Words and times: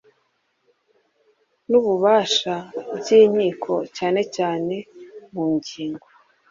n 1.69 1.71
ububasha 1.79 2.55
by 2.97 3.07
inkiko 3.21 3.73
cyane 3.97 4.21
cyane 4.35 4.75
mu 5.33 5.43
ngingo 5.53 6.07